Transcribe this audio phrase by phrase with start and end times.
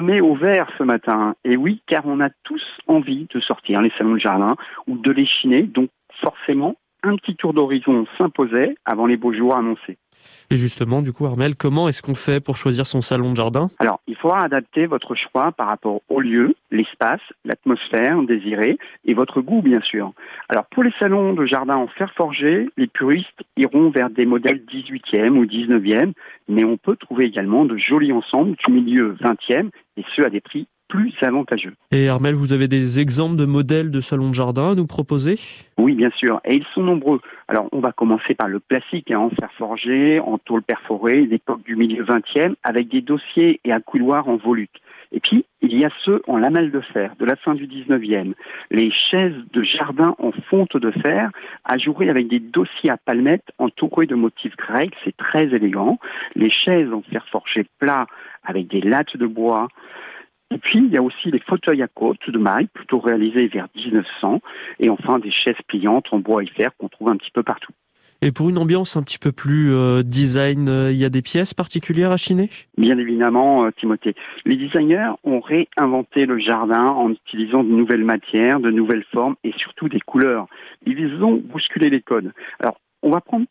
[0.00, 1.34] met au vert ce matin.
[1.44, 5.10] Et oui, car on a tous envie de sortir les salons de jardin ou de
[5.10, 5.62] les chiner.
[5.62, 5.90] Donc
[6.22, 9.98] forcément, un petit tour d'horizon s'imposait avant les beaux jours annoncés.
[10.50, 13.68] Et justement, du coup, Armel, comment est-ce qu'on fait pour choisir son salon de jardin?
[13.78, 19.40] Alors, il faudra adapter votre choix par rapport au lieu, l'espace, l'atmosphère désirée et votre
[19.40, 20.12] goût, bien sûr.
[20.48, 24.62] Alors, pour les salons de jardin en fer forgé, les puristes iront vers des modèles
[24.72, 26.12] 18e ou 19e,
[26.48, 30.40] mais on peut trouver également de jolis ensembles du milieu 20e et ceux à des
[30.40, 31.74] prix plus avantageux.
[31.92, 35.38] Et Armel, vous avez des exemples de modèles de salons de jardin à nous proposer?
[35.78, 37.20] Oui, bien sûr, et ils sont nombreux.
[37.48, 41.62] Alors, on va commencer par le classique, hein, en fer forgé, en tôle perforée, d'époque
[41.64, 44.80] du milieu 20e, avec des dossiers et un couloir en volute.
[45.12, 48.34] Et puis, il y a ceux en lamelles de fer, de la fin du 19e.
[48.70, 51.30] Les chaises de jardin en fonte de fer,
[51.64, 55.98] ajourées avec des dossiers à palmettes entourés de motifs grecs, c'est très élégant.
[56.34, 58.06] Les chaises en fer forgé plat
[58.44, 59.68] avec des lattes de bois,
[60.54, 63.66] et puis, il y a aussi les fauteuils à côte de maille, plutôt réalisés vers
[63.74, 64.40] 1900,
[64.78, 67.72] et enfin des chaises pliantes en bois et fer qu'on trouve un petit peu partout.
[68.22, 71.20] Et pour une ambiance un petit peu plus euh, design, euh, il y a des
[71.20, 72.48] pièces particulières à chiner?
[72.78, 74.14] Bien évidemment, euh, Timothée.
[74.46, 79.52] Les designers ont réinventé le jardin en utilisant de nouvelles matières, de nouvelles formes et
[79.58, 80.46] surtout des couleurs.
[80.86, 82.32] Ils ont bousculé les codes.
[82.60, 83.44] Alors, on va prendre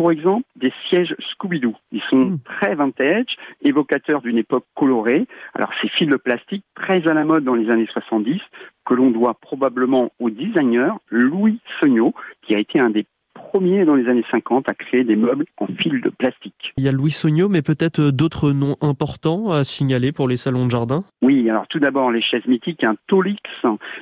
[0.00, 1.74] pour exemple, des sièges Scooby-Doo.
[1.92, 2.38] Ils sont hmm.
[2.42, 3.26] très vintage,
[3.60, 5.26] évocateurs d'une époque colorée.
[5.52, 8.40] Alors, ces fils de plastique très à la mode dans les années 70,
[8.86, 13.94] que l'on doit probablement au designer Louis Sognot, qui a été un des premiers dans
[13.94, 16.72] les années 50 à créer des meubles en fil de plastique.
[16.76, 20.36] Il y a Louis Sognot, mais peut-être euh, d'autres noms importants à signaler pour les
[20.36, 21.04] salons de jardin?
[21.22, 23.40] Oui, alors tout d'abord les chaises mythiques, un Tolix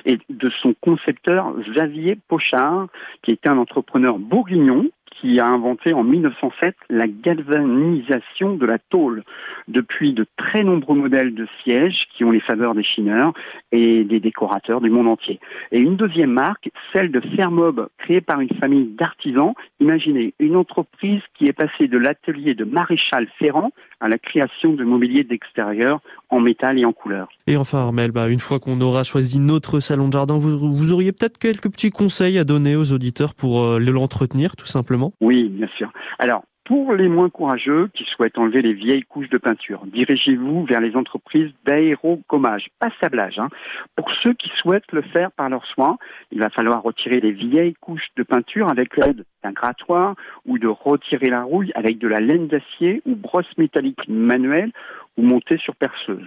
[0.05, 2.87] et de son concepteur Xavier Pochard,
[3.23, 4.85] qui était un entrepreneur bourguignon
[5.19, 9.23] qui a inventé en 1907 la galvanisation de la tôle.
[9.67, 13.33] Depuis, de très nombreux modèles de sièges qui ont les faveurs des chineurs
[13.71, 15.39] et des décorateurs du monde entier.
[15.71, 19.53] Et une deuxième marque, celle de Fermob, créée par une famille d'artisans.
[19.79, 24.83] Imaginez une entreprise qui est passée de l'atelier de maréchal Ferrand à la création de
[24.83, 27.27] mobilier d'extérieur en métal et en couleur.
[27.47, 31.11] Et enfin, Armel, bah, une fois qu'on aura choisi notre salon de jardin, vous, auriez
[31.11, 35.67] peut-être quelques petits conseils à donner aux auditeurs pour euh, l'entretenir, tout simplement Oui, bien
[35.77, 35.91] sûr.
[36.17, 40.79] Alors, pour les moins courageux qui souhaitent enlever les vieilles couches de peinture, dirigez-vous vers
[40.79, 43.39] les entreprises d'aérocommage, pas sablage.
[43.39, 43.49] Hein.
[43.95, 45.97] Pour ceux qui souhaitent le faire par leurs soins,
[46.31, 50.13] il va falloir retirer les vieilles couches de peinture avec l'aide d'un grattoir
[50.45, 54.71] ou de retirer la rouille avec de la laine d'acier ou brosse métallique manuelle
[55.19, 56.25] ou sur perceuse.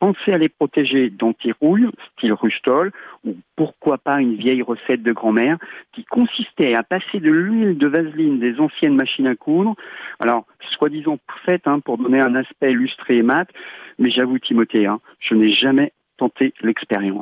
[0.00, 2.92] Pensez à les protéger d'anti-rouille, style Rustol,
[3.24, 5.58] ou pourquoi pas une vieille recette de grand-mère
[5.92, 9.74] qui consistait à passer de l'huile de vaseline des anciennes machines à coudre,
[10.20, 10.46] alors
[10.78, 13.48] soi-disant faite hein, pour donner un aspect illustré et mat,
[13.98, 17.20] mais j'avoue Timothée, hein, je n'ai jamais tenté l'expérience.